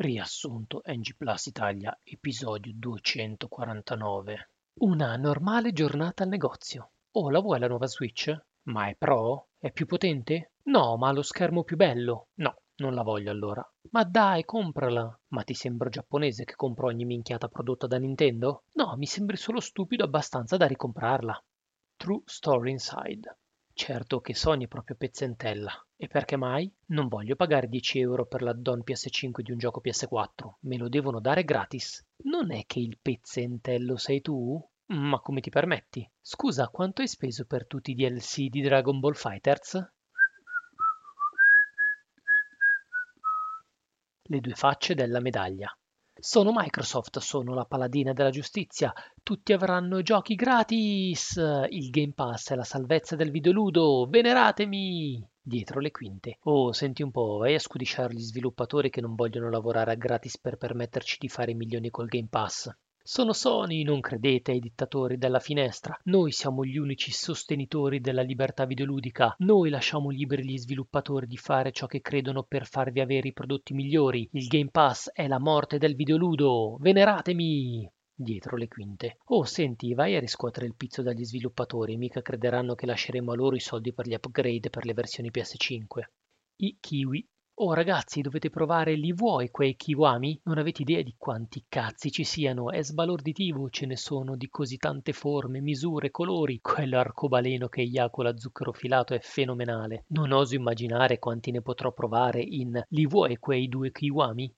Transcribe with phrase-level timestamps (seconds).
[0.00, 4.50] Riassunto NG Plus Italia, episodio 249.
[4.82, 6.92] Una normale giornata al negozio.
[7.16, 8.32] Oh, la vuoi la nuova Switch?
[8.66, 9.48] Ma è Pro?
[9.58, 10.52] È più potente?
[10.66, 12.28] No, ma ha lo schermo più bello.
[12.34, 13.68] No, non la voglio allora.
[13.90, 15.20] Ma dai, comprala.
[15.32, 18.66] Ma ti sembro giapponese che compro ogni minchiata prodotta da Nintendo?
[18.74, 21.44] No, mi sembri solo stupido abbastanza da ricomprarla.
[21.96, 23.36] True Story Inside.
[23.72, 25.72] Certo che Sony è proprio pezzentella.
[26.00, 26.72] E perché mai?
[26.90, 31.18] Non voglio pagare 10 euro per l'addon PS5 di un gioco PS4, me lo devono
[31.18, 32.06] dare gratis.
[32.18, 34.64] Non è che il pezzentello sei tu?
[34.90, 36.08] Ma come ti permetti?
[36.20, 39.92] Scusa, quanto hai speso per tutti i DLC di Dragon Ball Fighters?
[44.22, 45.76] Le due facce della medaglia.
[46.14, 48.92] Sono Microsoft, sono la paladina della giustizia.
[49.20, 51.34] Tutti avranno giochi gratis.
[51.70, 54.06] Il Game Pass è la salvezza del videoludo.
[54.08, 55.28] Veneratemi!
[55.48, 56.40] Dietro le quinte.
[56.42, 60.36] Oh, senti un po', vai a scudisciare gli sviluppatori che non vogliono lavorare a gratis
[60.36, 62.70] per permetterci di fare milioni col Game Pass.
[63.02, 65.98] Sono Sony, non credete ai dittatori della finestra.
[66.02, 69.36] Noi siamo gli unici sostenitori della libertà videoludica.
[69.38, 73.72] Noi lasciamo liberi gli sviluppatori di fare ciò che credono per farvi avere i prodotti
[73.72, 74.28] migliori.
[74.32, 76.76] Il Game Pass è la morte del videoludo.
[76.78, 77.90] Veneratemi!
[78.20, 79.18] Dietro le quinte.
[79.26, 83.54] Oh, senti, vai a riscuotere il pizzo dagli sviluppatori, mica crederanno che lasceremo a loro
[83.54, 86.10] i soldi per gli upgrade per le versioni PS5.
[86.56, 87.24] I kiwi
[87.60, 90.40] Oh ragazzi, dovete provare li vuoi quei kiwami?
[90.44, 94.76] Non avete idea di quanti cazzi ci siano, è sbalorditivo, ce ne sono di così
[94.76, 96.60] tante forme, misure, colori.
[96.60, 100.04] Quell'arcobaleno che eiacola zucchero filato è fenomenale.
[100.08, 104.52] Non oso immaginare quanti ne potrò provare in Li vuoi quei due kiwami?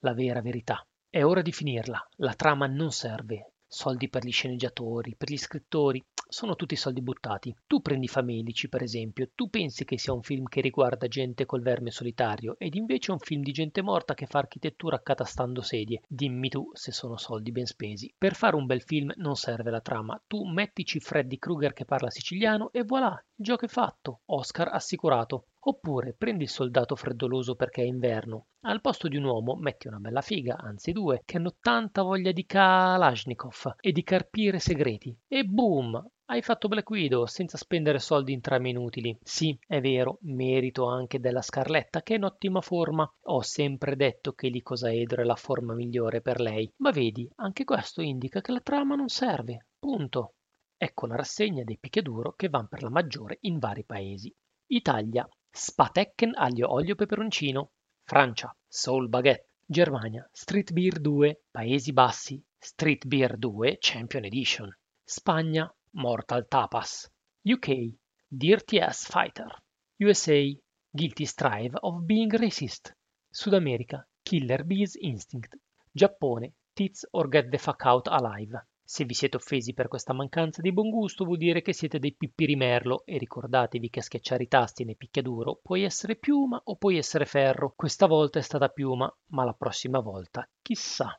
[0.00, 0.86] La vera verità.
[1.14, 6.02] È ora di finirla, la trama non serve, soldi per gli sceneggiatori, per gli scrittori,
[6.26, 7.54] sono tutti soldi buttati.
[7.66, 11.60] Tu prendi Famelici, per esempio, tu pensi che sia un film che riguarda gente col
[11.60, 16.00] verme solitario, ed invece è un film di gente morta che fa architettura accatastando sedie.
[16.08, 18.10] Dimmi tu se sono soldi ben spesi.
[18.16, 22.08] Per fare un bel film non serve la trama, tu mettici Freddy Krueger che parla
[22.08, 24.22] siciliano e voilà, il gioco è fatto.
[24.28, 25.48] Oscar assicurato.
[25.64, 28.46] Oppure prendi il soldato freddoloso perché è inverno.
[28.62, 32.32] Al posto di un uomo metti una bella figa, anzi due, che hanno tanta voglia
[32.32, 35.16] di Kalashnikov e di carpire segreti.
[35.28, 36.04] E boom!
[36.24, 39.16] Hai fatto Black Widow senza spendere soldi in trame inutili.
[39.22, 43.08] Sì, è vero, merito anche della Scarletta che è in ottima forma.
[43.26, 46.72] Ho sempre detto che l'icosaedro è la forma migliore per lei.
[46.78, 49.68] Ma vedi, anche questo indica che la trama non serve.
[49.78, 50.34] Punto.
[50.76, 54.34] Ecco la rassegna dei picchiaduro che van per la maggiore in vari paesi.
[54.66, 57.72] Italia Spatecken aglio olio peperoncino.
[58.04, 59.48] Francia, Soul Baguette.
[59.66, 64.76] Germania, Street Beer 2, Paesi Bassi, Street Beer 2 Champion Edition.
[65.04, 67.10] Spagna, Mortal Tapas.
[67.42, 67.94] UK,
[68.28, 69.48] Dirty Ass Fighter.
[69.96, 70.58] USA,
[70.90, 72.92] Guilty Strive of Being Racist.
[73.30, 75.56] Sud America, Killer Bees Instinct.
[75.94, 78.54] Giappone, Tits or Get the Fuck Out Alive.
[78.92, 82.14] Se vi siete offesi per questa mancanza di buon gusto vuol dire che siete dei
[82.14, 86.98] pippiri merlo e ricordatevi che schiacciare i tasti nei picchiaduro puoi essere piuma o puoi
[86.98, 87.72] essere ferro.
[87.74, 91.18] Questa volta è stata piuma, ma la prossima volta chissà.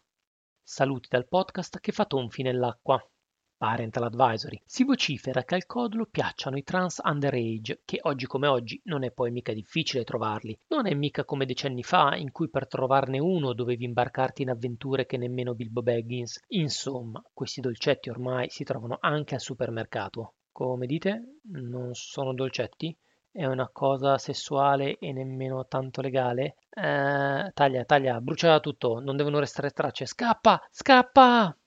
[0.62, 3.04] Saluti dal podcast che fa tonfi nell'acqua.
[3.64, 4.62] Parental Advisory.
[4.66, 9.12] Si vocifera che al Codolo piacciono i trans underage, che oggi come oggi non è
[9.12, 10.60] poi mica difficile trovarli.
[10.68, 15.06] Non è mica come decenni fa, in cui per trovarne uno dovevi imbarcarti in avventure
[15.06, 16.42] che nemmeno Bilbo Baggins.
[16.48, 20.34] Insomma, questi dolcetti ormai si trovano anche al supermercato.
[20.52, 22.94] Come dite, non sono dolcetti?
[23.32, 26.58] È una cosa sessuale e nemmeno tanto legale?
[26.70, 30.06] Eh, taglia, taglia, brucia tutto, non devono restare tracce.
[30.06, 31.58] Scappa, scappa!